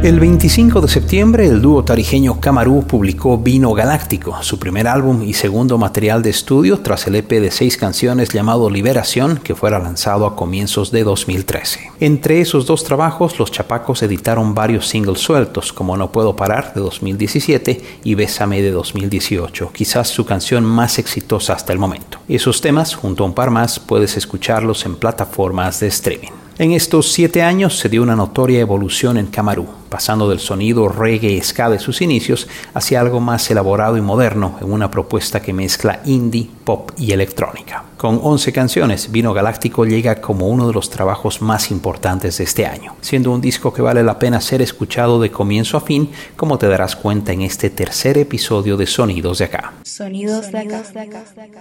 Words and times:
El 0.00 0.20
25 0.20 0.80
de 0.80 0.86
septiembre, 0.86 1.46
el 1.48 1.60
dúo 1.60 1.82
tarijeño 1.82 2.40
Camarú 2.40 2.86
publicó 2.86 3.36
Vino 3.36 3.72
Galáctico, 3.74 4.40
su 4.44 4.56
primer 4.56 4.86
álbum 4.86 5.24
y 5.24 5.34
segundo 5.34 5.76
material 5.76 6.22
de 6.22 6.30
estudio 6.30 6.78
tras 6.78 7.08
el 7.08 7.16
EP 7.16 7.28
de 7.28 7.50
seis 7.50 7.76
canciones 7.76 8.28
llamado 8.28 8.70
Liberación, 8.70 9.38
que 9.38 9.56
fuera 9.56 9.80
lanzado 9.80 10.24
a 10.24 10.36
comienzos 10.36 10.92
de 10.92 11.02
2013. 11.02 11.90
Entre 11.98 12.40
esos 12.40 12.64
dos 12.64 12.84
trabajos, 12.84 13.40
los 13.40 13.50
chapacos 13.50 14.00
editaron 14.04 14.54
varios 14.54 14.86
singles 14.86 15.18
sueltos, 15.18 15.72
como 15.72 15.96
No 15.96 16.12
Puedo 16.12 16.36
Parar 16.36 16.74
de 16.74 16.80
2017 16.80 17.80
y 18.04 18.14
Bésame 18.14 18.62
de 18.62 18.70
2018, 18.70 19.72
quizás 19.72 20.06
su 20.06 20.24
canción 20.24 20.64
más 20.64 21.00
exitosa 21.00 21.54
hasta 21.54 21.72
el 21.72 21.80
momento. 21.80 22.18
Esos 22.28 22.60
temas, 22.60 22.94
junto 22.94 23.24
a 23.24 23.26
un 23.26 23.34
par 23.34 23.50
más, 23.50 23.80
puedes 23.80 24.16
escucharlos 24.16 24.86
en 24.86 24.94
plataformas 24.94 25.80
de 25.80 25.88
streaming. 25.88 26.47
En 26.60 26.72
estos 26.72 27.12
siete 27.12 27.44
años 27.44 27.78
se 27.78 27.88
dio 27.88 28.02
una 28.02 28.16
notoria 28.16 28.58
evolución 28.58 29.16
en 29.16 29.28
Camarú, 29.28 29.68
pasando 29.88 30.28
del 30.28 30.40
sonido 30.40 30.88
reggae 30.88 31.40
ska 31.40 31.70
de 31.70 31.78
sus 31.78 32.02
inicios 32.02 32.48
hacia 32.74 33.00
algo 33.00 33.20
más 33.20 33.48
elaborado 33.48 33.96
y 33.96 34.00
moderno 34.00 34.58
en 34.60 34.72
una 34.72 34.90
propuesta 34.90 35.40
que 35.40 35.52
mezcla 35.52 36.00
indie, 36.04 36.50
pop 36.64 36.90
y 36.98 37.12
electrónica. 37.12 37.84
Con 37.98 38.20
11 38.22 38.52
canciones, 38.52 39.10
Vino 39.10 39.34
Galáctico 39.34 39.84
llega 39.84 40.20
como 40.20 40.46
uno 40.46 40.68
de 40.68 40.72
los 40.72 40.88
trabajos 40.88 41.42
más 41.42 41.72
importantes 41.72 42.38
de 42.38 42.44
este 42.44 42.64
año, 42.64 42.94
siendo 43.00 43.32
un 43.32 43.40
disco 43.40 43.72
que 43.72 43.82
vale 43.82 44.04
la 44.04 44.20
pena 44.20 44.40
ser 44.40 44.62
escuchado 44.62 45.20
de 45.20 45.32
comienzo 45.32 45.76
a 45.76 45.80
fin, 45.80 46.08
como 46.36 46.58
te 46.58 46.68
darás 46.68 46.94
cuenta 46.94 47.32
en 47.32 47.42
este 47.42 47.70
tercer 47.70 48.16
episodio 48.16 48.76
de 48.76 48.86
Sonidos 48.86 49.38
de 49.38 49.46
Acá. 49.46 49.72
Sonidos 49.82 50.52
de 50.52 50.58
acá. 50.58 50.84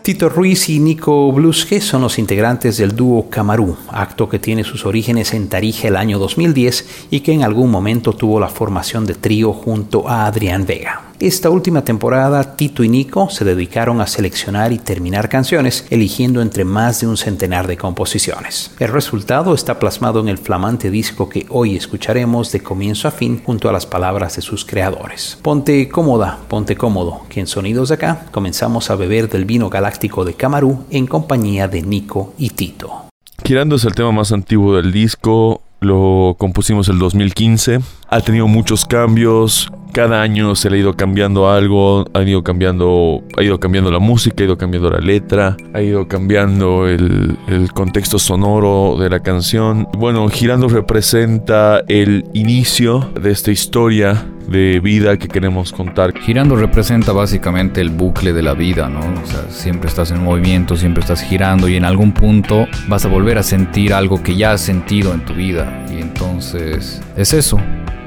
Tito 0.04 0.30
Ruiz 0.30 0.70
y 0.70 0.78
Nico 0.80 1.32
Bluske 1.32 1.82
son 1.82 2.04
los 2.04 2.20
integrantes 2.20 2.78
del 2.78 2.96
dúo 2.96 3.32
Camarú, 3.32 3.76
acto 3.90 4.30
que 4.30 4.38
tiene 4.38 4.64
sus 4.64 4.86
orígenes 4.86 5.34
en 5.34 5.50
Tarija 5.50 5.88
el 5.88 5.96
año 5.96 6.20
2010 6.20 7.08
y 7.10 7.22
que 7.22 7.34
en 7.34 7.42
algún 7.42 7.72
momento 7.72 8.14
tuvo 8.14 8.40
la 8.40 8.50
formación 8.50 9.08
de 9.08 9.16
trío 9.16 9.54
junto 9.54 10.08
a 10.08 10.28
Adrián 10.28 10.68
Vega. 10.68 11.07
Esta 11.20 11.50
última 11.50 11.84
temporada, 11.84 12.56
Tito 12.56 12.84
y 12.84 12.90
Nico 12.90 13.28
se 13.32 13.44
dedicaron 13.44 14.02
a 14.02 14.06
seleccionar 14.06 14.72
y 14.72 14.78
terminar 14.78 15.30
canciones, 15.30 15.88
eligiendo 15.90 16.44
entre 16.44 16.64
más 16.64 17.02
de 17.02 17.08
un 17.08 17.18
centenar 17.18 17.66
de 17.66 17.76
composiciones. 17.76 18.76
El 18.78 18.90
resultado 18.90 19.56
está 19.56 19.80
plasmado 19.80 20.20
en 20.20 20.28
el 20.28 20.38
flamante 20.38 20.92
disco 20.92 21.28
que 21.28 21.48
hoy 21.50 21.76
escucharemos 21.76 22.52
de 22.52 22.62
comienzo 22.62 23.08
a 23.08 23.12
fin 23.12 23.42
junto 23.44 23.68
a 23.68 23.72
las 23.72 23.88
palabras 23.88 24.36
de 24.36 24.44
sus 24.44 24.64
creadores. 24.64 25.40
Ponte 25.42 25.90
cómoda, 25.90 26.38
ponte 26.48 26.76
cómodo, 26.76 27.24
que 27.30 27.40
en 27.40 27.48
Sonidos 27.48 27.90
de 27.90 27.96
acá 27.96 28.28
comenzamos 28.32 28.92
a 28.92 28.96
beber 28.96 29.28
del 29.28 29.46
vino 29.46 29.72
galáctico 29.72 30.24
de 30.24 30.36
Camarú 30.36 30.86
en 30.92 31.08
compañía 31.08 31.68
de 31.68 31.82
Nico 31.82 32.36
y 32.38 32.52
Tito. 32.52 33.08
Girando 33.44 33.78
es 33.78 33.86
el 33.86 33.96
tema 33.96 34.12
más 34.12 34.32
antiguo 34.32 34.76
del 34.76 34.92
disco, 34.92 35.62
lo 35.80 36.36
compusimos 36.38 36.90
el 36.90 37.00
2015. 37.00 37.80
Ha 38.10 38.22
tenido 38.22 38.48
muchos 38.48 38.86
cambios. 38.86 39.70
Cada 39.92 40.22
año 40.22 40.56
se 40.56 40.70
le 40.70 40.78
ha 40.78 40.80
ido 40.80 40.94
cambiando 40.96 41.50
algo. 41.50 42.06
Ha 42.14 42.22
ido 42.22 42.42
cambiando, 42.44 43.22
ha 43.36 43.44
ido 43.44 43.60
cambiando 43.60 43.92
la 43.92 44.00
música, 44.00 44.44
ha 44.44 44.46
ido 44.46 44.58
cambiando 44.58 44.90
la 44.90 45.00
letra, 45.00 45.58
ha 45.74 45.82
ido 45.82 46.08
cambiando 46.08 46.88
el, 46.88 47.38
el 47.48 47.74
contexto 47.74 48.18
sonoro 48.18 48.96
de 48.98 49.10
la 49.10 49.20
canción. 49.20 49.88
Bueno, 49.98 50.30
Girando 50.30 50.70
representa 50.70 51.84
el 51.88 52.26
inicio 52.34 53.12
de 53.22 53.32
esta 53.32 53.52
historia 53.52 54.26
de 54.48 54.80
vida 54.80 55.18
que 55.18 55.28
queremos 55.28 55.74
contar. 55.74 56.18
Girando 56.18 56.56
representa 56.56 57.12
básicamente 57.12 57.82
el 57.82 57.90
bucle 57.90 58.32
de 58.32 58.42
la 58.42 58.54
vida, 58.54 58.88
¿no? 58.88 59.00
O 59.00 59.26
sea, 59.26 59.50
siempre 59.50 59.90
estás 59.90 60.12
en 60.12 60.24
movimiento, 60.24 60.78
siempre 60.78 61.02
estás 61.02 61.22
girando 61.22 61.68
y 61.68 61.76
en 61.76 61.84
algún 61.84 62.14
punto 62.14 62.68
vas 62.88 63.04
a 63.04 63.10
volver 63.10 63.38
a 63.38 63.44
sentir 63.44 63.94
algo 63.94 64.24
que 64.24 64.36
ya 64.36 64.54
has 64.54 64.62
sentido 64.62 65.14
en 65.14 65.26
tu 65.26 65.34
vida. 65.34 65.86
Y 65.92 66.00
entonces 66.00 67.02
es 67.18 67.34
eso. 67.34 67.60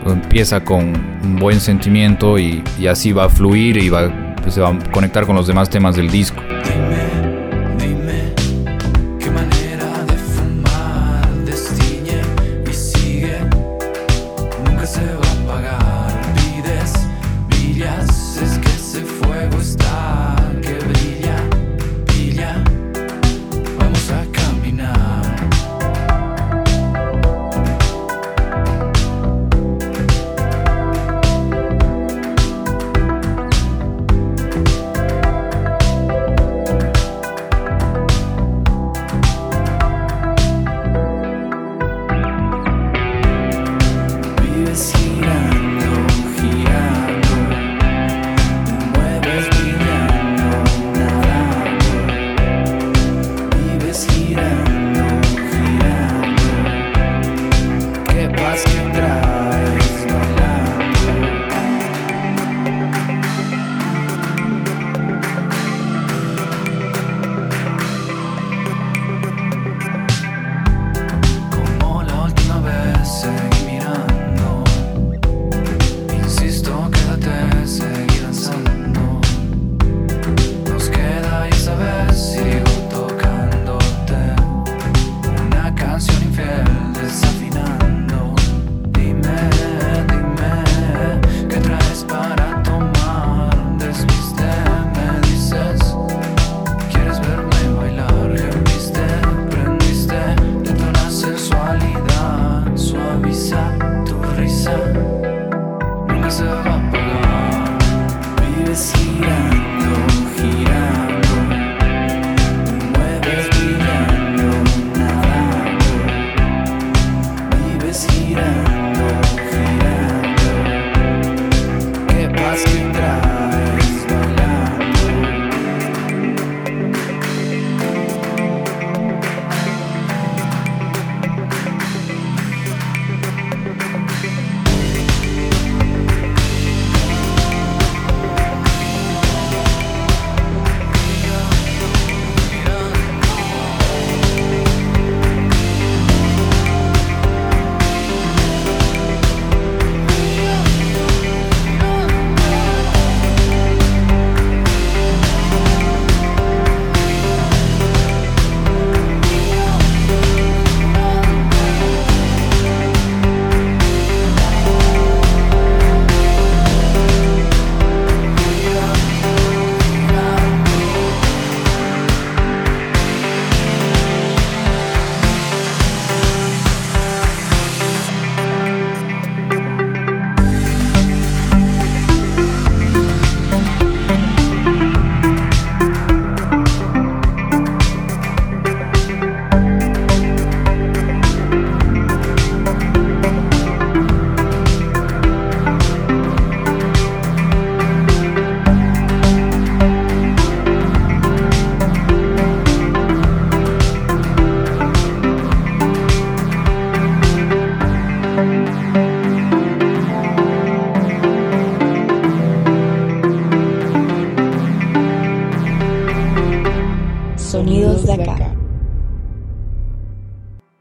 Empieza 0.07 0.65
con 0.65 0.95
un 1.23 1.37
buen 1.37 1.61
sentimiento 1.61 2.39
y, 2.39 2.63
y 2.79 2.87
así 2.87 3.13
va 3.13 3.25
a 3.25 3.29
fluir 3.29 3.77
y 3.77 3.89
va, 3.89 4.35
pues, 4.43 4.55
se 4.55 4.61
va 4.61 4.71
a 4.71 4.79
conectar 4.91 5.27
con 5.27 5.37
los 5.37 5.47
demás 5.47 5.69
temas 5.71 5.97
del 5.97 6.11
disco. 6.11 6.41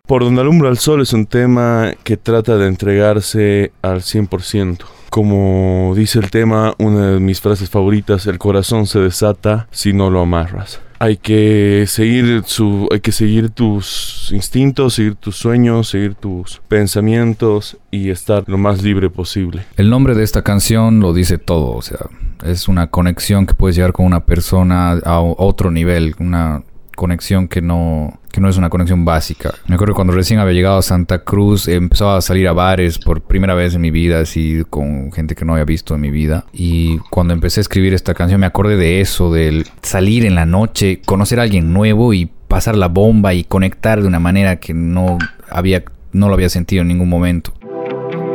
Por 0.10 0.24
donde 0.24 0.42
alumbra 0.42 0.70
el 0.70 0.80
sol 0.80 1.02
es 1.02 1.14
un 1.14 1.28
tema 1.28 1.94
que 2.04 2.18
trata 2.18 2.58
de 2.58 2.66
entregarse 2.66 3.72
al 3.84 4.02
100%. 4.02 4.80
Como 5.12 5.94
dice 5.96 6.18
el 6.18 6.32
tema, 6.32 6.74
una 6.80 7.12
de 7.12 7.20
mis 7.20 7.40
frases 7.40 7.70
favoritas, 7.70 8.26
el 8.26 8.40
corazón 8.40 8.88
se 8.88 8.98
desata 8.98 9.68
si 9.70 9.94
no 9.94 10.10
lo 10.10 10.22
amarras. 10.22 10.82
Hay 10.98 11.18
que 11.18 11.86
seguir 11.88 12.42
su, 12.48 12.90
hay 12.92 13.02
que 13.02 13.12
seguir 13.12 13.52
tus 13.52 14.32
instintos, 14.34 14.96
seguir 14.96 15.14
tus 15.14 15.36
sueños, 15.36 15.90
seguir 15.90 16.16
tus 16.16 16.60
pensamientos 16.68 17.78
y 17.92 18.10
estar 18.10 18.46
lo 18.48 18.58
más 18.58 18.82
libre 18.82 19.12
posible. 19.12 19.64
El 19.78 19.92
nombre 19.92 20.16
de 20.16 20.24
esta 20.24 20.42
canción 20.42 21.02
lo 21.02 21.14
dice 21.14 21.38
todo, 21.38 21.76
o 21.76 21.84
sea, 21.84 22.00
es 22.44 22.68
una 22.68 22.88
conexión 22.88 23.46
que 23.46 23.54
puedes 23.54 23.76
llegar 23.76 23.94
con 23.94 24.08
una 24.08 24.26
persona 24.26 24.94
a 24.94 25.20
otro 25.20 25.70
nivel, 25.70 26.16
una 26.20 26.64
conexión 27.00 27.48
que 27.48 27.62
no, 27.62 28.20
que 28.30 28.42
no 28.42 28.50
es 28.50 28.58
una 28.58 28.70
conexión 28.70 29.06
básica. 29.06 29.54
Me 29.68 29.76
acuerdo 29.76 29.96
cuando 29.96 30.12
recién 30.12 30.38
había 30.42 30.52
llegado 30.52 30.78
a 30.78 30.82
Santa 30.82 31.24
Cruz, 31.24 31.70
empezaba 31.70 32.18
a 32.18 32.22
salir 32.22 32.46
a 32.50 32.52
bares 32.52 33.00
por 33.00 33.22
primera 33.22 33.54
vez 33.54 33.74
en 33.74 33.80
mi 33.80 33.90
vida, 33.90 34.20
así 34.20 34.66
con 34.70 35.10
gente 35.14 35.34
que 35.34 35.46
no 35.46 35.54
había 35.54 35.64
visto 35.64 35.96
en 35.96 36.02
mi 36.02 36.12
vida. 36.12 36.44
Y 36.52 36.98
cuando 37.10 37.34
empecé 37.34 37.62
a 37.62 37.64
escribir 37.64 37.94
esta 37.94 38.14
canción 38.14 38.42
me 38.42 38.48
acordé 38.48 38.76
de 38.76 39.00
eso, 39.00 39.32
del 39.32 39.66
salir 39.82 40.26
en 40.26 40.36
la 40.36 40.46
noche, 40.46 41.00
conocer 41.06 41.40
a 41.40 41.44
alguien 41.44 41.72
nuevo 41.72 42.14
y 42.14 42.30
pasar 42.50 42.76
la 42.76 42.90
bomba 42.90 43.34
y 43.34 43.46
conectar 43.46 44.02
de 44.02 44.08
una 44.08 44.20
manera 44.20 44.58
que 44.58 44.74
no 44.74 45.18
había 45.50 45.86
no 46.12 46.28
lo 46.28 46.34
había 46.34 46.50
sentido 46.50 46.82
en 46.82 46.90
ningún 46.90 47.08
momento. 47.08 47.54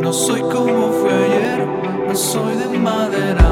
No 0.00 0.10
soy 0.10 0.40
como 0.40 0.90
fue 0.90 1.12
ayer, 1.12 1.66
no 2.08 2.16
soy 2.16 2.56
de 2.56 2.78
madera. 2.78 3.43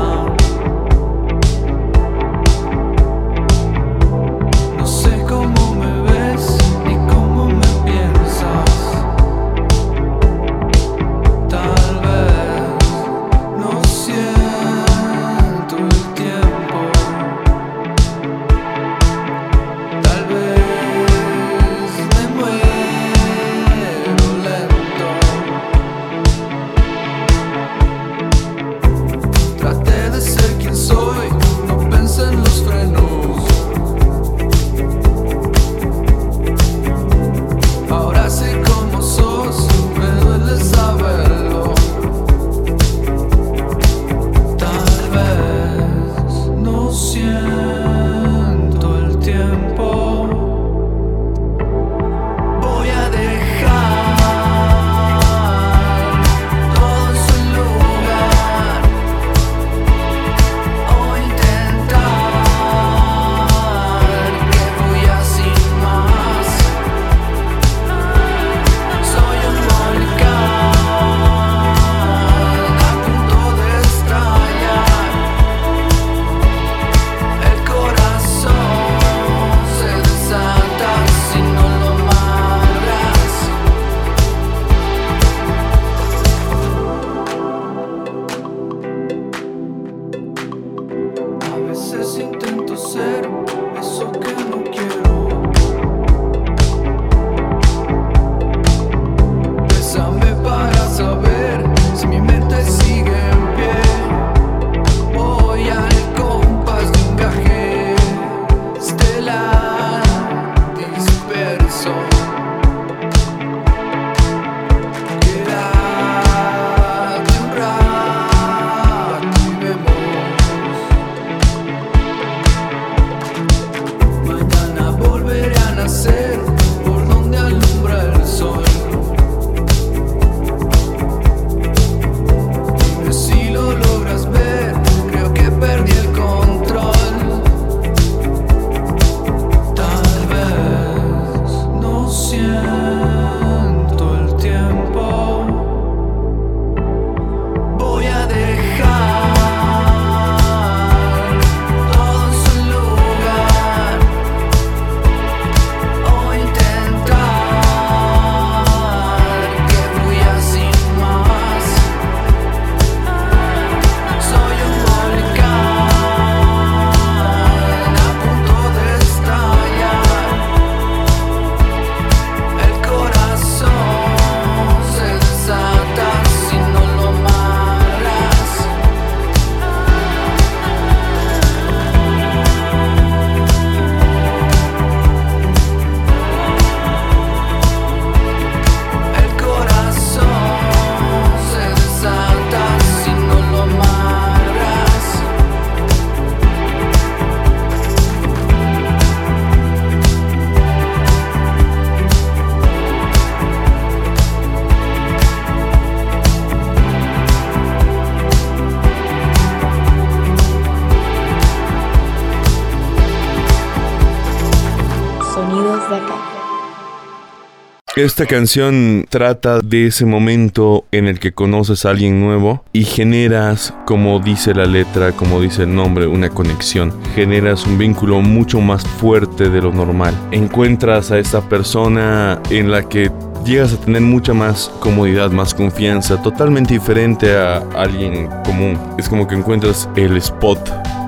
Esta 218.03 218.27
canción 218.27 219.07
trata 219.09 219.61
de 219.61 219.87
ese 219.87 220.07
momento 220.07 220.87
en 220.91 221.07
el 221.07 221.21
que 221.21 221.31
conoces 221.31 221.87
a 221.87 221.91
alguien 221.91 222.21
nuevo 222.21 222.65
y 222.73 222.83
generas, 222.83 223.73
como 223.87 224.19
dice 224.19 224.55
la 224.55 224.67
letra, 224.67 225.13
como 225.13 225.41
dice 225.41 225.63
el 225.63 225.73
nombre, 225.77 226.09
una 226.09 226.29
conexión. 226.29 226.93
Generas 227.15 227.65
un 227.65 227.79
vínculo 227.79 228.21
mucho 228.21 228.61
más 228.61 228.85
fuerte 228.85 229.51
de 229.51 229.63
lo 229.63 229.73
normal. 229.73 230.17
Encuentras 230.33 231.13
a 231.13 231.19
esta 231.21 231.49
persona 231.49 232.43
en 232.51 232.73
la 232.73 232.89
que 232.89 233.13
llegas 233.45 233.73
a 233.73 233.77
tener 233.77 234.03
mucha 234.03 234.35
más 234.35 234.73
comodidad, 234.81 235.31
más 235.31 235.55
confianza, 235.55 236.21
totalmente 236.21 236.75
diferente 236.75 237.37
a 237.37 237.59
alguien 237.77 238.29
común. 238.45 238.77
Es 238.99 239.09
como 239.09 239.29
que 239.29 239.37
encuentras 239.37 239.89
el 239.95 240.17
spot 240.17 240.59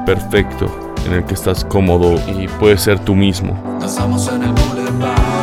perfecto 0.07 0.71
en 1.07 1.15
el 1.15 1.25
que 1.25 1.35
estás 1.35 1.65
cómodo 1.65 2.15
y 2.29 2.47
puedes 2.47 2.83
ser 2.83 3.01
tú 3.01 3.17
mismo. 3.17 3.61
En 3.83 4.43
el 4.45 4.53
boulevard. 4.53 5.34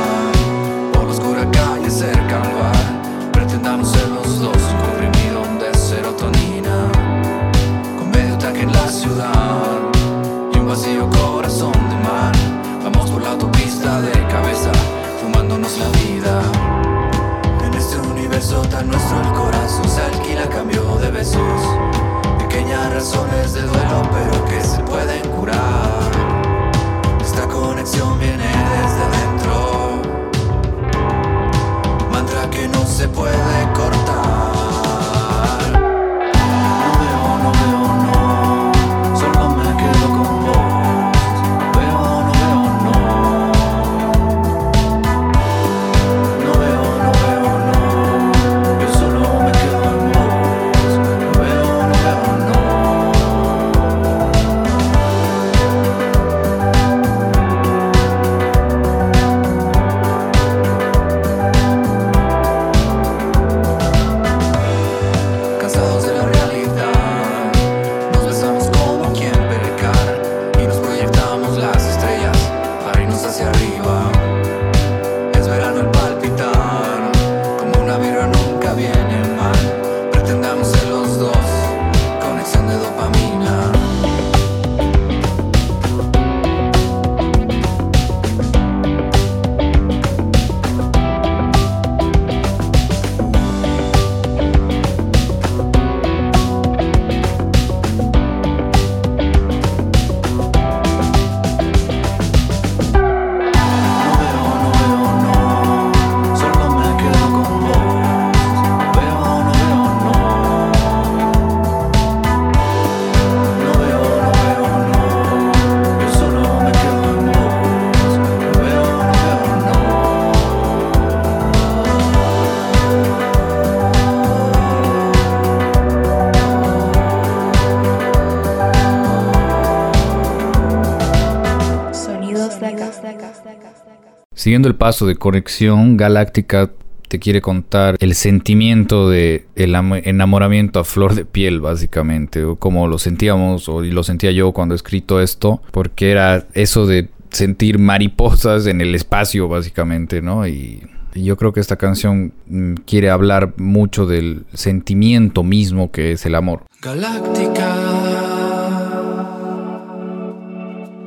Siguiendo 134.42 134.68
el 134.68 134.74
paso 134.74 135.06
de 135.06 135.18
Conexión 135.18 135.98
Galáctica, 135.98 136.72
te 137.10 137.20
quiere 137.20 137.42
contar 137.42 137.96
el 138.00 138.16
sentimiento 138.16 139.08
de 139.08 139.46
el 139.56 139.76
enamoramiento 139.76 140.80
a 140.80 140.84
flor 140.84 141.14
de 141.14 141.26
piel, 141.26 141.62
básicamente, 141.62 142.44
o 142.44 142.56
como 142.56 142.88
lo 142.88 142.98
sentíamos, 142.98 143.70
o 143.70 143.84
lo 143.84 144.02
sentía 144.02 144.32
yo 144.32 144.52
cuando 144.52 144.74
he 144.74 144.78
escrito 144.78 145.22
esto, 145.22 145.62
porque 145.70 146.10
era 146.10 146.48
eso 146.56 146.88
de 146.88 147.10
sentir 147.30 147.78
mariposas 147.78 148.66
en 148.66 148.82
el 148.82 148.96
espacio, 148.96 149.48
básicamente, 149.48 150.24
¿no? 150.24 150.48
Y 150.48 150.82
yo 151.14 151.38
creo 151.38 151.54
que 151.54 151.60
esta 151.60 151.76
canción 151.76 152.34
mm, 152.48 152.74
quiere 152.88 153.12
hablar 153.12 153.54
mucho 153.58 154.08
del 154.08 154.46
sentimiento 154.56 155.44
mismo 155.44 155.92
que 155.92 156.14
es 156.14 156.26
el 156.26 156.34
amor. 156.34 156.64
Galáctica, 156.82 157.76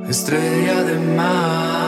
estrella 0.09 0.85
de 0.85 1.17
mar. 1.17 1.84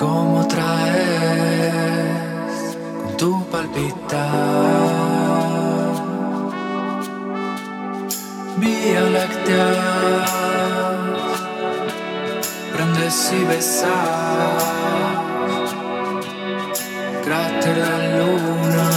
Como 0.00 0.48
traes 0.48 0.94
con 3.02 3.16
tu 3.18 3.44
palpitar 3.50 4.30
Vía 8.56 9.02
láctea 9.12 10.24
Prendes 12.72 13.32
y 13.38 13.44
besas. 13.44 14.64
Cráter 17.22 17.74
de 17.74 17.82
la 17.82 17.98
luna 18.16 18.88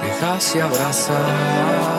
Dejas 0.00 0.54
y 0.54 0.60
abrazas. 0.60 1.96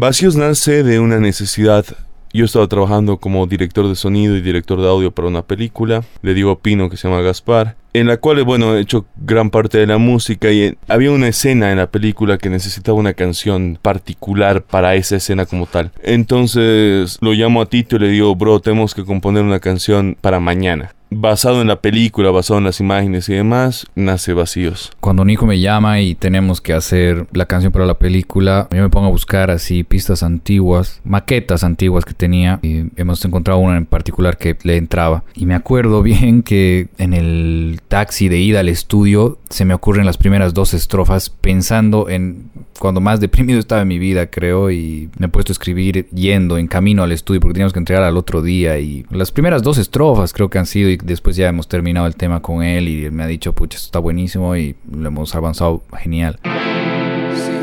Vacíos 0.00 0.34
nace 0.34 0.82
de 0.82 0.98
una 0.98 1.20
necesidad. 1.20 1.84
Yo 2.32 2.46
estaba 2.46 2.66
trabajando 2.68 3.18
como 3.18 3.46
director 3.46 3.86
de 3.86 3.94
sonido 3.94 4.34
y 4.34 4.40
director 4.40 4.80
de 4.80 4.88
audio 4.88 5.10
para 5.10 5.28
una 5.28 5.42
película 5.42 6.02
de 6.22 6.32
Diego 6.32 6.58
Pino 6.58 6.88
que 6.88 6.96
se 6.96 7.06
llama 7.06 7.20
Gaspar, 7.20 7.76
en 7.92 8.06
la 8.06 8.16
cual, 8.16 8.42
bueno, 8.44 8.74
he 8.74 8.80
hecho 8.80 9.04
gran 9.16 9.50
parte 9.50 9.76
de 9.76 9.86
la 9.86 9.98
música 9.98 10.50
y 10.50 10.62
eh, 10.62 10.78
había 10.88 11.10
una 11.10 11.28
escena 11.28 11.70
en 11.70 11.76
la 11.76 11.90
película 11.90 12.38
que 12.38 12.48
necesitaba 12.48 12.96
una 12.96 13.12
canción 13.12 13.78
particular 13.82 14.62
para 14.62 14.94
esa 14.94 15.16
escena 15.16 15.44
como 15.44 15.66
tal. 15.66 15.92
Entonces 16.02 17.18
lo 17.20 17.34
llamo 17.34 17.60
a 17.60 17.66
Tito 17.66 17.96
y 17.96 17.98
le 17.98 18.08
digo, 18.08 18.34
bro, 18.34 18.58
tenemos 18.60 18.94
que 18.94 19.04
componer 19.04 19.42
una 19.42 19.60
canción 19.60 20.16
para 20.18 20.40
mañana 20.40 20.94
basado 21.10 21.60
en 21.60 21.68
la 21.68 21.80
película, 21.80 22.30
basado 22.30 22.58
en 22.58 22.64
las 22.64 22.80
imágenes 22.80 23.28
y 23.28 23.34
demás, 23.34 23.86
nace 23.94 24.32
Vacíos. 24.32 24.92
Cuando 25.00 25.24
Nico 25.24 25.46
me 25.46 25.60
llama 25.60 26.00
y 26.00 26.14
tenemos 26.14 26.60
que 26.60 26.72
hacer 26.72 27.26
la 27.32 27.46
canción 27.46 27.72
para 27.72 27.86
la 27.86 27.98
película, 27.98 28.68
yo 28.70 28.82
me 28.82 28.88
pongo 28.88 29.08
a 29.08 29.10
buscar 29.10 29.50
así 29.50 29.82
pistas 29.84 30.22
antiguas, 30.22 31.00
maquetas 31.04 31.64
antiguas 31.64 32.04
que 32.04 32.14
tenía 32.14 32.60
y 32.62 32.84
hemos 32.96 33.24
encontrado 33.24 33.58
una 33.60 33.76
en 33.76 33.86
particular 33.86 34.38
que 34.38 34.56
le 34.62 34.76
entraba. 34.76 35.24
Y 35.34 35.46
me 35.46 35.54
acuerdo 35.54 36.02
bien 36.04 36.42
que 36.42 36.88
en 36.98 37.12
el 37.12 37.80
taxi 37.88 38.28
de 38.28 38.38
ida 38.38 38.60
al 38.60 38.68
estudio 38.68 39.38
se 39.48 39.64
me 39.64 39.74
ocurren 39.74 40.06
las 40.06 40.16
primeras 40.16 40.54
dos 40.54 40.74
estrofas 40.74 41.28
pensando 41.30 42.08
en 42.08 42.50
cuando 42.78 43.00
más 43.02 43.20
deprimido 43.20 43.58
estaba 43.58 43.82
en 43.82 43.88
mi 43.88 43.98
vida, 43.98 44.30
creo, 44.30 44.70
y 44.70 45.10
me 45.18 45.26
he 45.26 45.28
puesto 45.28 45.52
a 45.52 45.54
escribir 45.54 46.08
yendo 46.14 46.56
en 46.56 46.66
camino 46.66 47.02
al 47.02 47.12
estudio 47.12 47.38
porque 47.40 47.52
teníamos 47.52 47.74
que 47.74 47.78
entregar 47.78 48.04
al 48.04 48.16
otro 48.16 48.40
día 48.40 48.78
y 48.78 49.04
las 49.10 49.32
primeras 49.32 49.62
dos 49.62 49.76
estrofas 49.76 50.32
creo 50.32 50.48
que 50.48 50.58
han 50.58 50.64
sido 50.64 50.88
y 50.88 50.96
después 51.02 51.36
ya 51.36 51.48
hemos 51.48 51.68
terminado 51.68 52.06
el 52.06 52.16
tema 52.16 52.40
con 52.40 52.62
él 52.62 52.88
y 52.88 53.04
él 53.04 53.12
me 53.12 53.22
ha 53.22 53.26
dicho, 53.26 53.52
pucha, 53.54 53.76
esto 53.76 53.86
está 53.86 53.98
buenísimo 53.98 54.56
y 54.56 54.76
lo 54.90 55.08
hemos 55.08 55.34
avanzado 55.34 55.82
genial. 55.98 56.38
Sí, 57.34 57.59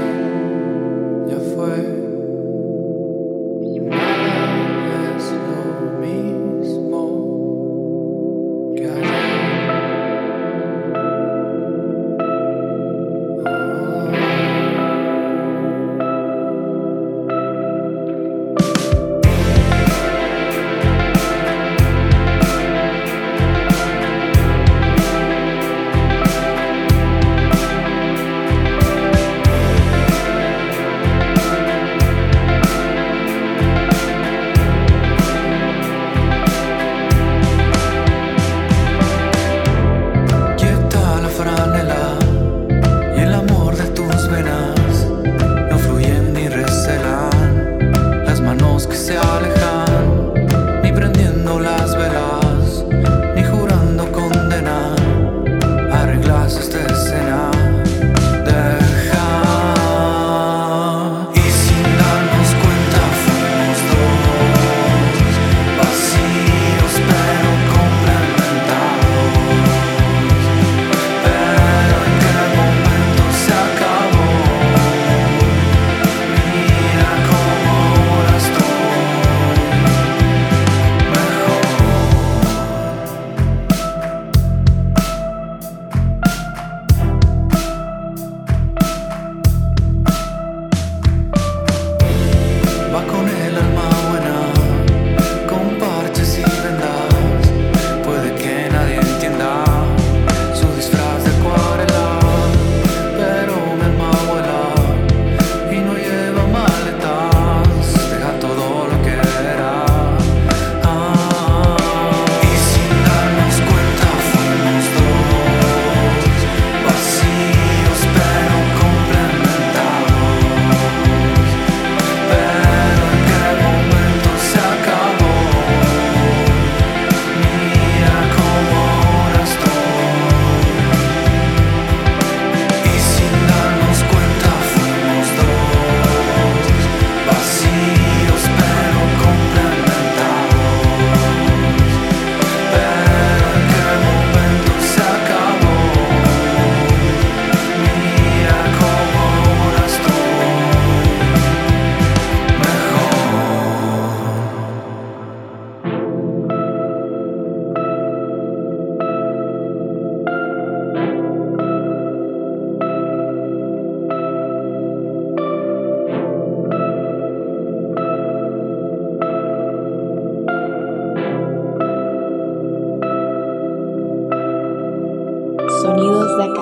De 175.95 176.43
acá. 176.43 176.61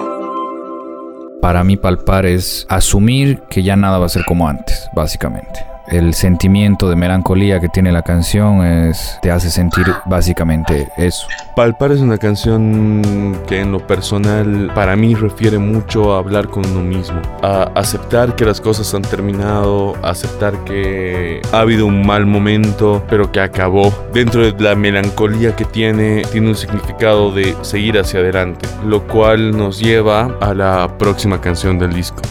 Para 1.41 1.63
mí 1.63 1.77
palpar 1.77 2.27
es 2.27 2.67
asumir 2.69 3.41
que 3.49 3.63
ya 3.63 3.75
nada 3.75 3.97
va 3.97 4.05
a 4.05 4.09
ser 4.09 4.23
como 4.25 4.47
antes, 4.47 4.87
básicamente. 4.95 5.65
El 5.87 6.15
sentimiento 6.15 6.89
de 6.89 6.95
melancolía 6.95 7.59
que 7.59 7.69
tiene 7.69 7.91
la 7.91 8.01
canción 8.01 8.65
es 8.65 9.19
te 9.21 9.31
hace 9.31 9.51
sentir 9.51 9.85
básicamente 10.05 10.89
eso. 10.97 11.27
Palpar 11.55 11.91
es 11.91 12.01
una 12.01 12.17
canción 12.17 13.37
que 13.47 13.61
en 13.61 13.71
lo 13.71 13.85
personal 13.85 14.71
para 14.73 14.95
mí 14.95 15.13
refiere 15.13 15.59
mucho 15.59 16.15
a 16.15 16.19
hablar 16.19 16.47
con 16.49 16.65
uno 16.65 16.81
mismo, 16.81 17.21
a 17.43 17.69
aceptar 17.75 18.35
que 18.35 18.45
las 18.45 18.59
cosas 18.59 18.93
han 18.95 19.03
terminado, 19.03 19.93
aceptar 20.03 20.63
que 20.63 21.41
ha 21.51 21.59
habido 21.59 21.85
un 21.85 22.05
mal 22.05 22.25
momento, 22.25 23.03
pero 23.09 23.31
que 23.31 23.39
acabó. 23.39 23.93
Dentro 24.11 24.41
de 24.41 24.59
la 24.63 24.75
melancolía 24.75 25.55
que 25.55 25.65
tiene, 25.65 26.23
tiene 26.31 26.49
un 26.49 26.55
significado 26.55 27.31
de 27.31 27.55
seguir 27.61 27.99
hacia 27.99 28.21
adelante, 28.21 28.67
lo 28.85 29.05
cual 29.07 29.55
nos 29.55 29.79
lleva 29.79 30.35
a 30.41 30.53
la 30.53 30.97
próxima 30.97 31.39
canción 31.39 31.77
del 31.77 31.93
disco. 31.93 32.21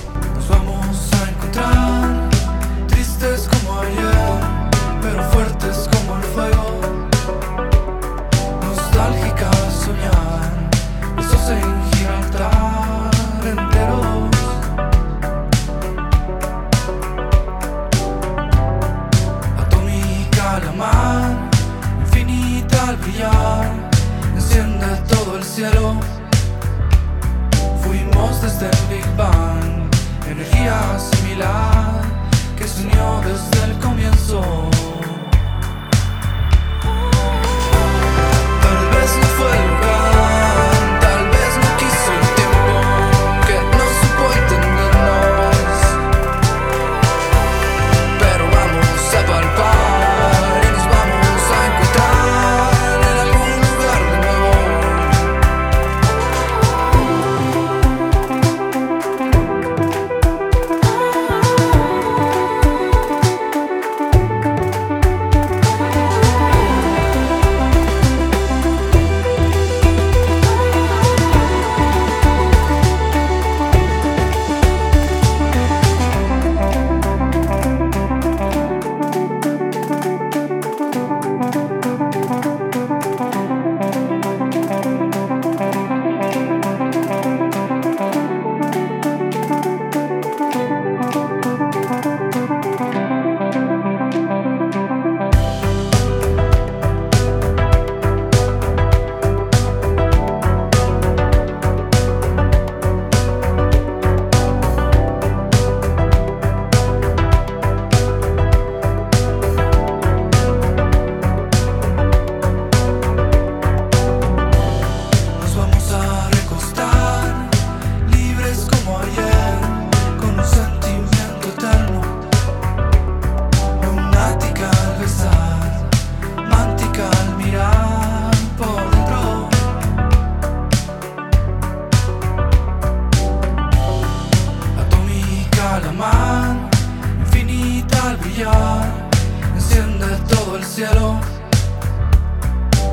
enciende 139.54 140.06
todo 140.28 140.56
el 140.56 140.64
cielo. 140.64 141.20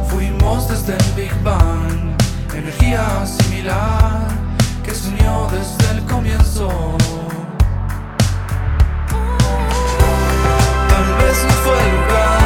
Fuimos 0.07 0.69
desde 0.69 0.93
el 0.93 1.13
Big 1.15 1.33
Bang, 1.43 2.15
energía 2.53 3.25
similar 3.25 4.27
que 4.83 4.93
se 4.93 5.09
unió 5.09 5.47
desde 5.51 5.97
el 5.97 6.05
comienzo. 6.05 6.69
Tal 10.89 11.07
vez 11.17 11.43
no 11.43 11.53
fue 11.63 11.79
el 11.79 11.95
lugar. 11.95 12.40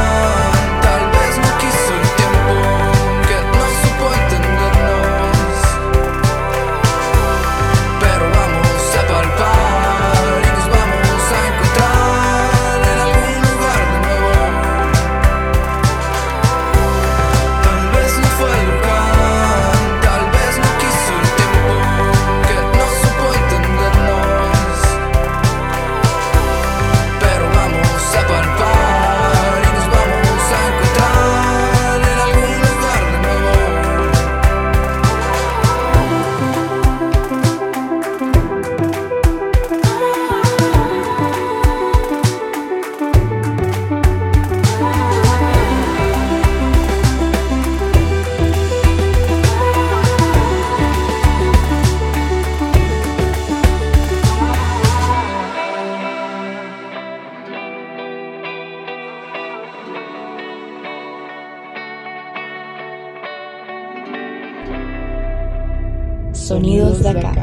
Sonidos 66.45 67.01
de 67.01 67.09
acá. 67.09 67.33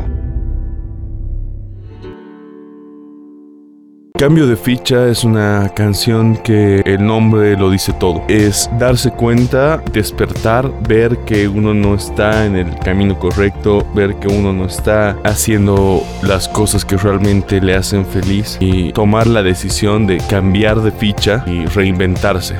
Cambio 4.16 4.46
de 4.46 4.54
ficha 4.54 5.08
es 5.08 5.24
una 5.24 5.72
canción 5.74 6.36
que 6.36 6.82
el 6.86 7.04
nombre 7.04 7.56
lo 7.56 7.68
dice 7.68 7.92
todo. 7.94 8.22
Es 8.28 8.70
darse 8.78 9.10
cuenta, 9.10 9.82
despertar, 9.92 10.70
ver 10.86 11.18
que 11.26 11.48
uno 11.48 11.74
no 11.74 11.96
está 11.96 12.46
en 12.46 12.54
el 12.54 12.78
camino 12.78 13.18
correcto, 13.18 13.84
ver 13.92 14.14
que 14.20 14.28
uno 14.28 14.52
no 14.52 14.66
está 14.66 15.16
haciendo 15.24 16.04
las 16.22 16.46
cosas 16.46 16.84
que 16.84 16.96
realmente 16.96 17.60
le 17.60 17.74
hacen 17.74 18.06
feliz 18.06 18.56
y 18.60 18.92
tomar 18.92 19.26
la 19.26 19.42
decisión 19.42 20.06
de 20.06 20.18
cambiar 20.30 20.80
de 20.80 20.92
ficha 20.92 21.44
y 21.48 21.66
reinventarse. 21.66 22.54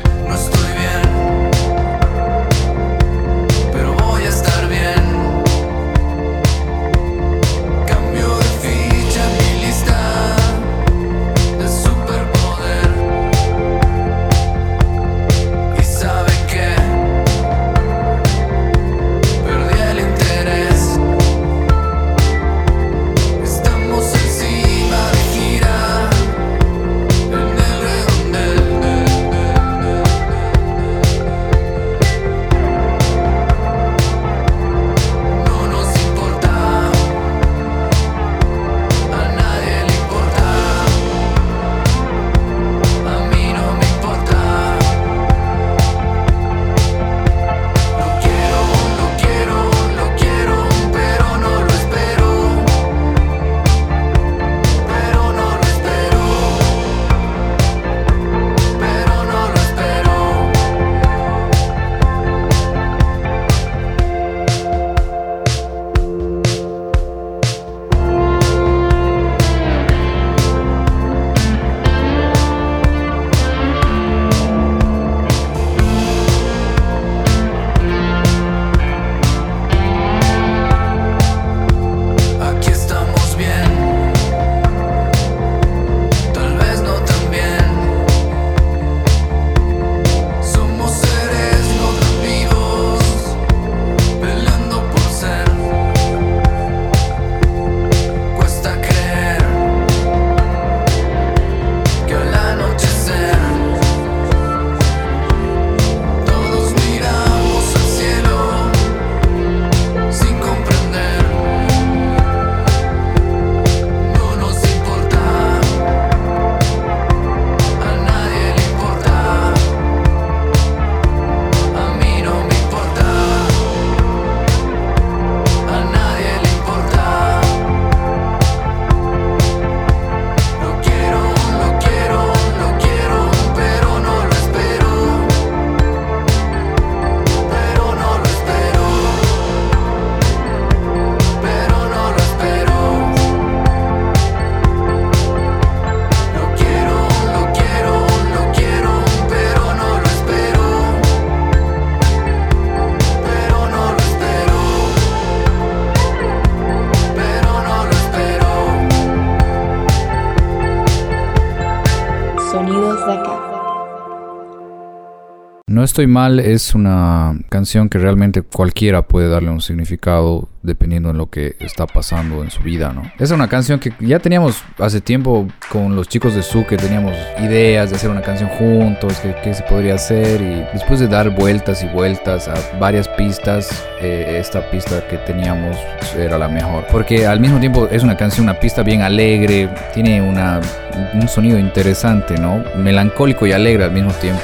No 165.83 165.87
estoy 165.87 166.07
mal 166.07 166.38
es 166.38 166.77
una 166.77 167.35
canción 167.49 167.88
que 167.88 167.99
realmente 167.99 168.42
cualquiera 168.42 169.03
puede 169.03 169.29
darle 169.29 169.51
un 169.51 169.61
significado 169.61 170.49
dependiendo 170.62 171.11
en 171.11 171.18
lo 171.18 171.29
que 171.29 171.57
está 171.59 171.88
pasando 171.88 172.45
en 172.45 172.53
su 172.53 172.62
vida, 172.62 172.92
¿no? 172.92 173.03
Es 173.18 173.33
una 173.33 173.49
canción 173.49 173.81
que 173.81 173.92
ya 173.99 174.21
teníamos 174.21 174.62
hace 174.79 175.01
tiempo 175.01 175.49
con 175.73 175.97
los 175.97 176.07
chicos 176.07 176.37
de 176.37 176.45
Su 176.45 176.64
que 176.64 176.77
teníamos 176.77 177.16
ideas 177.40 177.90
de 177.90 177.97
hacer 177.97 178.11
una 178.11 178.23
canción 178.23 178.49
juntos, 178.51 179.21
que, 179.42 179.55
se 179.55 179.64
podría 179.64 179.97
hacer 179.97 180.40
y 180.40 180.64
después 180.73 181.01
de 181.01 181.09
dar 181.09 181.31
vueltas 181.31 181.83
y 181.83 181.88
vueltas 181.88 182.47
a 182.47 182.55
varias 182.79 183.09
pistas, 183.09 183.85
eh, 184.01 184.37
esta 184.38 184.71
pista 184.71 185.05
que 185.09 185.16
teníamos 185.16 185.77
era 186.16 186.38
la 186.38 186.47
mejor. 186.47 186.85
Porque 186.92 187.27
al 187.27 187.40
mismo 187.40 187.59
tiempo 187.59 187.88
es 187.90 188.05
una 188.05 188.16
canción, 188.16 188.45
una 188.45 188.61
pista 188.61 188.85
bien 188.85 189.03
alegre, 189.03 189.68
tiene 189.92 190.23
un 190.23 191.29
sonido 191.29 191.59
interesante, 191.59 192.38
¿no? 192.38 192.62
Melancólico 192.77 193.49
y 193.49 193.53
alegre 193.53 193.83
al 193.83 193.90
mismo 193.90 194.12
tiempo. 194.12 194.40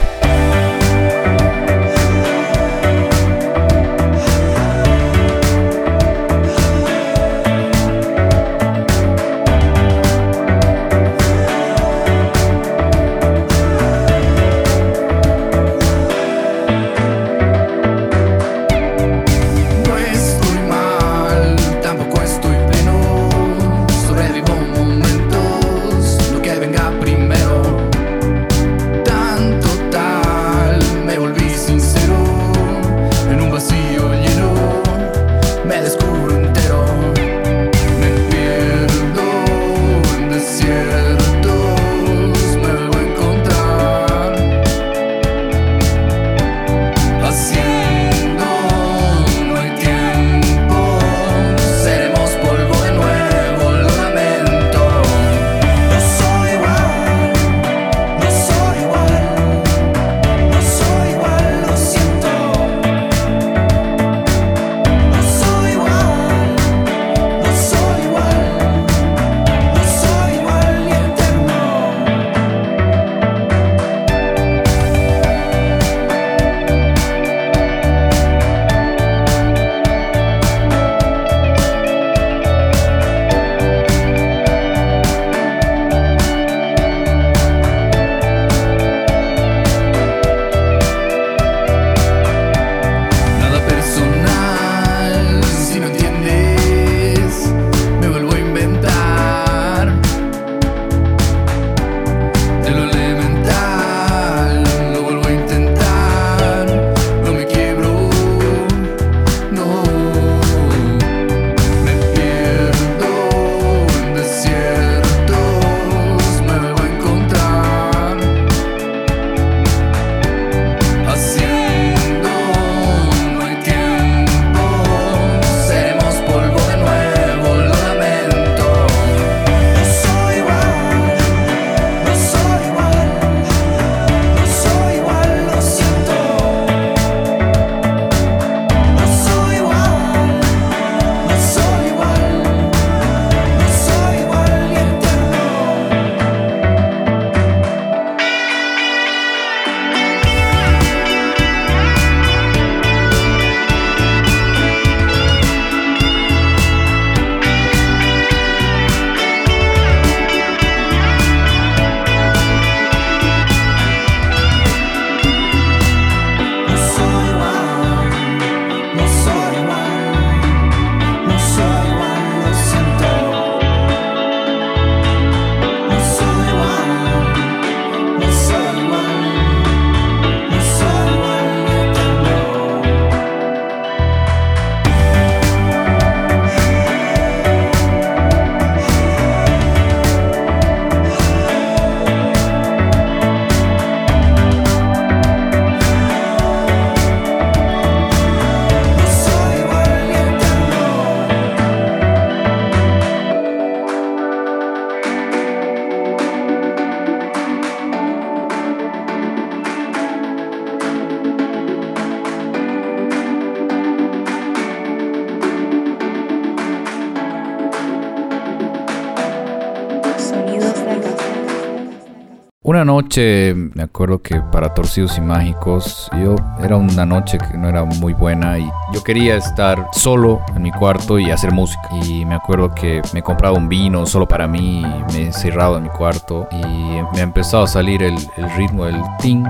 Una 222.78 222.84
noche, 222.84 223.54
me 223.56 223.82
acuerdo 223.82 224.22
que 224.22 224.40
para 224.40 224.72
Torcidos 224.72 225.18
y 225.18 225.20
Mágicos, 225.20 226.08
yo 226.22 226.36
era 226.62 226.76
una 226.76 227.04
noche 227.04 227.36
que 227.36 227.58
no 227.58 227.68
era 227.68 227.82
muy 227.82 228.12
buena 228.12 228.56
y 228.56 228.70
yo 228.94 229.02
quería 229.02 229.34
estar 229.34 229.88
solo 229.90 230.40
en 230.54 230.62
mi 230.62 230.70
cuarto 230.70 231.18
y 231.18 231.28
hacer 231.32 231.50
música. 231.50 231.88
Y 232.04 232.24
me 232.24 232.36
acuerdo 232.36 232.72
que 232.72 233.02
me 233.12 233.20
compraba 233.20 233.58
un 233.58 233.68
vino 233.68 234.06
solo 234.06 234.28
para 234.28 234.46
mí, 234.46 234.84
me 235.12 235.22
he 235.22 235.26
encerrado 235.26 235.76
en 235.76 235.82
mi 235.82 235.88
cuarto 235.88 236.46
y 236.52 236.64
me 237.12 237.18
ha 237.18 237.22
empezado 237.22 237.64
a 237.64 237.66
salir 237.66 238.00
el, 238.00 238.16
ritmo 238.56 238.84
del 238.84 239.02
ting, 239.20 239.42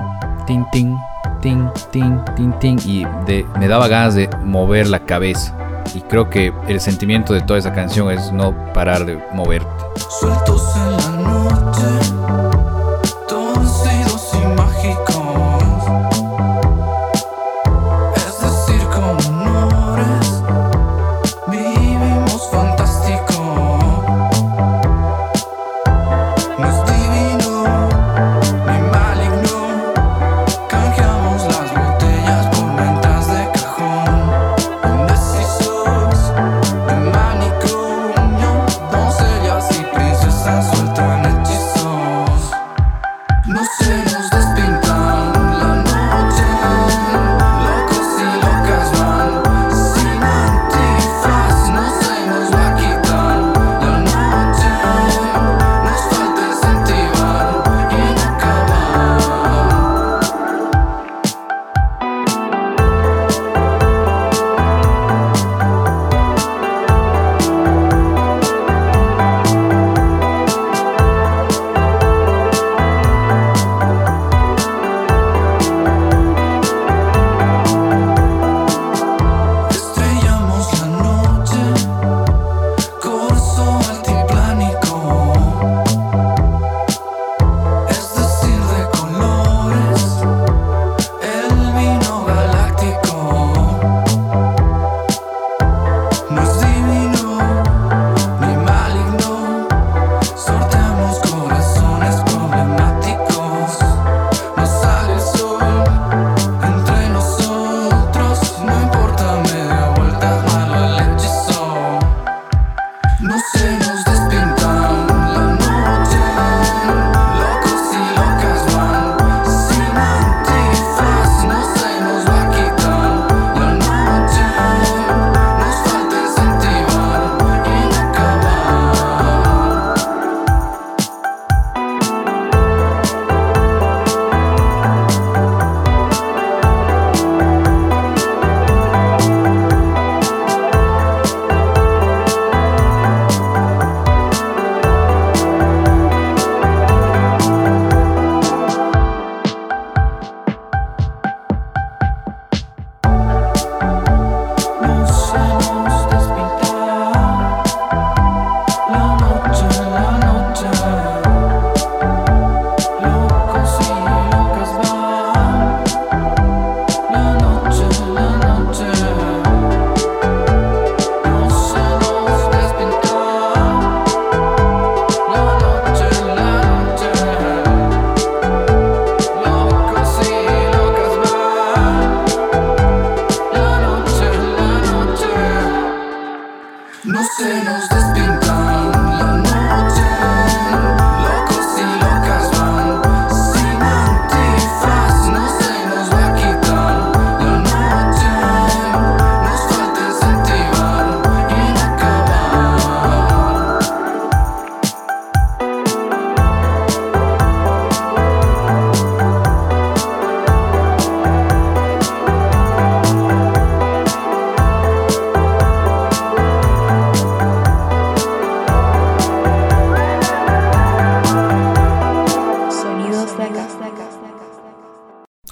ting, 0.47 0.65
ting, 0.71 0.97
ting, 1.39 1.69
ting, 1.91 2.17
ting, 2.35 2.51
ting 2.59 2.79
y 2.83 3.05
me 3.59 3.67
daba 3.67 3.87
ganas 3.87 4.15
de 4.15 4.27
mover 4.43 4.87
la 4.87 5.05
cabeza. 5.05 5.55
Y 5.93 6.01
creo 6.01 6.31
que 6.31 6.51
el 6.67 6.81
sentimiento 6.81 7.35
de 7.35 7.41
toda 7.41 7.59
esa 7.59 7.73
canción 7.73 8.09
es 8.09 8.31
no 8.31 8.55
parar 8.73 9.05
de 9.05 9.19
moverte. 9.35 9.69
Sueltos 10.19 10.63
en 10.75 10.97
la 10.97 11.29
noche. 11.29 11.98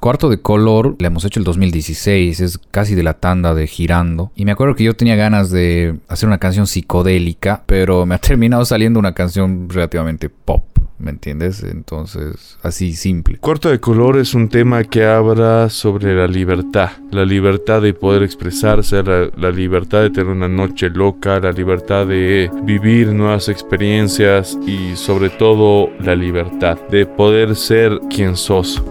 Cuarto 0.08 0.30
de 0.30 0.39
color 0.39 0.95
le 0.99 1.08
hemos 1.08 1.26
hecho 1.26 1.41
el 1.41 1.43
2016, 1.43 2.39
es 2.39 2.60
casi 2.72 2.95
de 2.95 3.03
la 3.03 3.16
tanda 3.16 3.53
de 3.53 3.68
girando. 3.68 4.32
Y 4.38 4.45
me 4.45 4.53
acuerdo 4.53 4.74
que 4.74 4.86
yo 4.86 4.95
tenía 4.95 5.18
ganas 5.18 5.51
de 5.51 5.99
hacer 6.08 6.28
una 6.28 6.38
canción 6.38 6.66
psicodélica, 6.66 7.64
pero 7.66 8.05
me 8.05 8.16
ha 8.16 8.18
terminado 8.22 8.64
saliendo 8.64 9.01
una 9.01 9.12
canción 9.12 9.68
relativamente 9.68 10.30
pop. 10.30 10.64
¿Me 10.97 11.12
entiendes? 11.12 11.62
Entonces, 11.62 12.58
así 12.64 12.93
simple. 12.93 13.38
Cuarto 13.39 13.68
de 13.68 13.82
color 13.82 14.18
es 14.18 14.34
un 14.34 14.47
tema 14.47 14.86
que 14.86 15.03
habla 15.03 15.70
sobre 15.70 16.16
la 16.16 16.26
libertad. 16.26 16.91
La 17.12 17.26
libertad 17.26 17.82
de 17.82 17.93
poder 17.93 18.24
expresarse, 18.24 19.03
la, 19.03 19.30
la, 19.36 19.51
libertad 19.51 20.03
de 20.03 20.10
tener 20.12 20.30
una 20.30 20.47
noche 20.47 20.89
loca, 20.89 21.38
la 21.41 21.51
libertad 21.51 22.08
de 22.08 22.49
vivir 22.64 23.10
nuevas 23.10 23.49
experiencias 23.49 24.58
y 24.66 24.95
sobre 24.95 25.30
todo 25.32 25.89
la 25.99 26.16
libertad 26.16 26.78
de 26.89 27.05
poder 27.05 27.58
ser 27.58 27.99
quien 28.10 28.38
sos. 28.38 28.82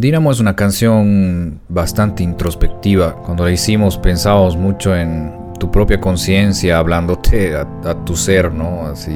Dínamo 0.00 0.32
es 0.32 0.40
una 0.40 0.56
canción 0.56 1.60
bastante 1.68 2.22
introspectiva. 2.22 3.16
Cuando 3.16 3.44
la 3.44 3.50
hicimos 3.50 3.98
pensábamos 3.98 4.56
mucho 4.56 4.96
en 4.96 5.30
tu 5.58 5.70
propia 5.70 6.00
conciencia, 6.00 6.78
hablándote 6.78 7.54
a, 7.54 7.66
tu 8.06 8.16
ser, 8.16 8.50
¿no? 8.50 8.86
Así. 8.86 9.14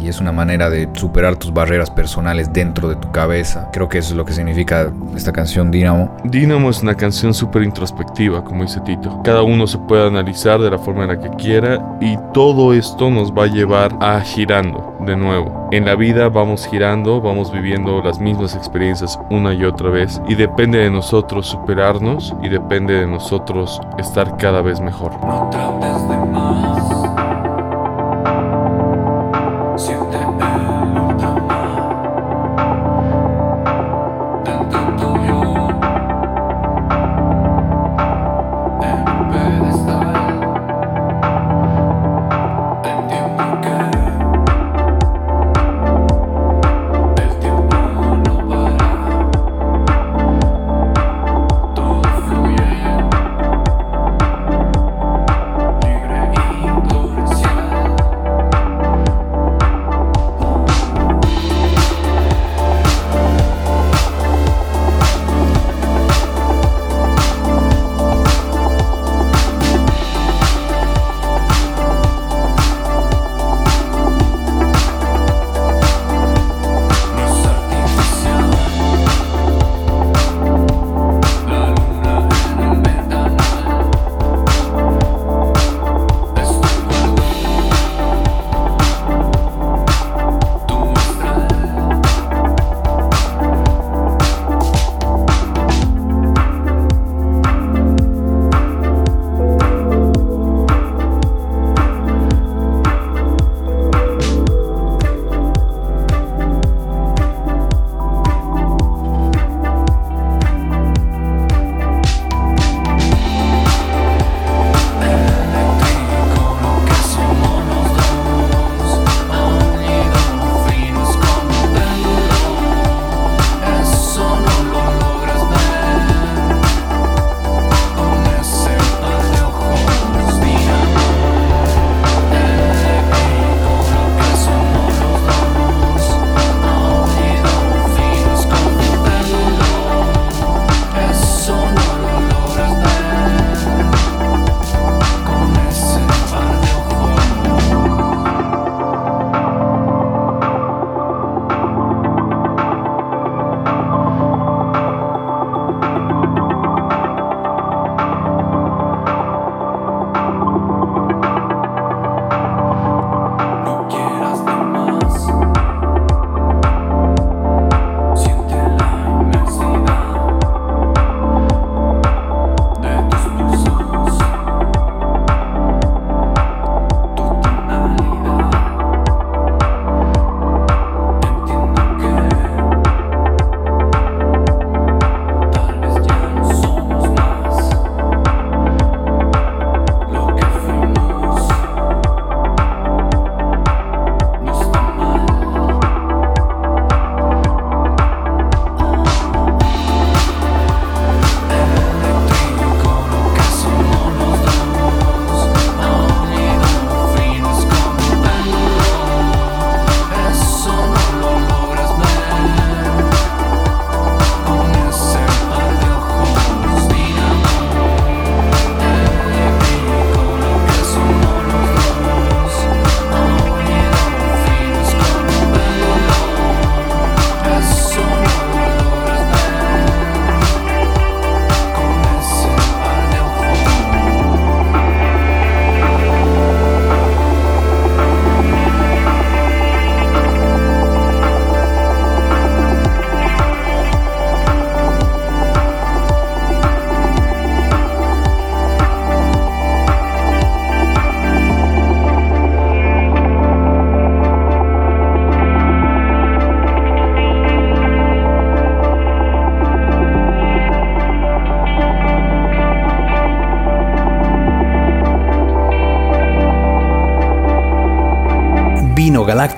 Y 0.00 0.08
es 0.08 0.20
una 0.20 0.32
manera 0.32 0.70
de 0.70 0.88
superar 0.94 1.36
tus 1.36 1.52
barreras 1.52 1.90
personales 1.90 2.52
dentro 2.52 2.88
de 2.88 2.96
tu 2.96 3.10
cabeza. 3.12 3.68
Creo 3.72 3.88
que 3.88 3.98
eso 3.98 4.10
es 4.10 4.16
lo 4.16 4.24
que 4.24 4.32
significa 4.32 4.92
esta 5.16 5.32
canción 5.32 5.70
Dynamo. 5.70 6.16
Dynamo 6.24 6.70
es 6.70 6.82
una 6.82 6.94
canción 6.94 7.34
súper 7.34 7.62
introspectiva, 7.62 8.42
como 8.44 8.62
dice 8.62 8.80
Tito. 8.80 9.20
Cada 9.22 9.42
uno 9.42 9.66
se 9.66 9.78
puede 9.78 10.06
analizar 10.06 10.60
de 10.60 10.70
la 10.70 10.78
forma 10.78 11.02
en 11.02 11.08
la 11.08 11.20
que 11.20 11.30
quiera 11.30 11.98
y 12.00 12.16
todo 12.32 12.72
esto 12.72 13.10
nos 13.10 13.32
va 13.32 13.44
a 13.44 13.46
llevar 13.46 13.96
a 14.00 14.20
girando 14.20 14.96
de 15.00 15.16
nuevo. 15.16 15.68
En 15.72 15.84
la 15.84 15.94
vida 15.94 16.28
vamos 16.28 16.66
girando, 16.66 17.20
vamos 17.20 17.52
viviendo 17.52 18.02
las 18.02 18.20
mismas 18.20 18.54
experiencias 18.54 19.18
una 19.30 19.54
y 19.54 19.64
otra 19.64 19.90
vez 19.90 20.20
y 20.28 20.34
depende 20.34 20.78
de 20.78 20.90
nosotros 20.90 21.46
superarnos 21.46 22.34
y 22.42 22.48
depende 22.48 22.94
de 22.94 23.06
nosotros 23.06 23.80
estar 23.98 24.36
cada 24.36 24.62
vez 24.62 24.80
mejor. 24.80 25.12
No 25.24 25.48
trates 25.50 26.08
de 26.08 26.16
más. 26.32 26.69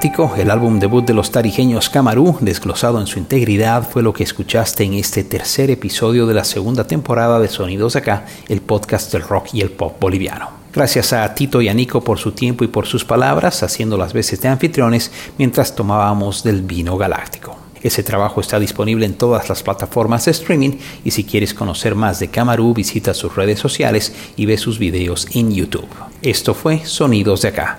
El 0.04 0.50
álbum 0.50 0.80
debut 0.80 1.06
de 1.06 1.14
los 1.14 1.30
tarijeños 1.30 1.88
Camarú, 1.88 2.36
desglosado 2.40 3.00
en 3.00 3.06
su 3.06 3.20
integridad, 3.20 3.88
fue 3.88 4.02
lo 4.02 4.12
que 4.12 4.24
escuchaste 4.24 4.82
en 4.82 4.94
este 4.94 5.22
tercer 5.22 5.70
episodio 5.70 6.26
de 6.26 6.34
la 6.34 6.42
segunda 6.42 6.88
temporada 6.88 7.38
de 7.38 7.46
Sonidos 7.46 7.94
Acá, 7.94 8.26
el 8.48 8.62
podcast 8.62 9.12
del 9.12 9.22
rock 9.22 9.50
y 9.52 9.60
el 9.60 9.70
pop 9.70 10.00
boliviano. 10.00 10.48
Gracias 10.74 11.12
a 11.12 11.32
Tito 11.36 11.62
y 11.62 11.68
a 11.68 11.74
Nico 11.74 12.02
por 12.02 12.18
su 12.18 12.32
tiempo 12.32 12.64
y 12.64 12.66
por 12.66 12.86
sus 12.86 13.04
palabras, 13.04 13.62
haciendo 13.62 13.96
las 13.96 14.12
veces 14.12 14.40
de 14.40 14.48
anfitriones 14.48 15.12
mientras 15.38 15.76
tomábamos 15.76 16.42
del 16.42 16.62
vino 16.62 16.98
galáctico. 16.98 17.56
Ese 17.80 18.02
trabajo 18.02 18.40
está 18.40 18.58
disponible 18.58 19.06
en 19.06 19.14
todas 19.14 19.48
las 19.48 19.62
plataformas 19.62 20.24
de 20.24 20.32
streaming 20.32 20.78
y 21.04 21.12
si 21.12 21.22
quieres 21.22 21.54
conocer 21.54 21.94
más 21.94 22.18
de 22.18 22.26
Camarú 22.26 22.74
visita 22.74 23.14
sus 23.14 23.36
redes 23.36 23.60
sociales 23.60 24.12
y 24.36 24.46
ve 24.46 24.58
sus 24.58 24.80
videos 24.80 25.28
en 25.32 25.52
YouTube. 25.52 25.88
Esto 26.22 26.54
fue 26.54 26.84
Sonidos 26.84 27.42
de 27.42 27.48
Acá. 27.48 27.78